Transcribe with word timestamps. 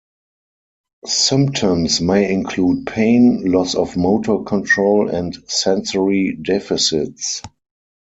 Symptoms 1.05 2.01
may 2.01 2.33
include 2.33 2.87
pain, 2.87 3.51
loss 3.51 3.75
of 3.75 3.95
motor 3.95 4.39
control, 4.39 5.07
and 5.07 5.37
sensory 5.47 6.35
deficits. 6.41 7.43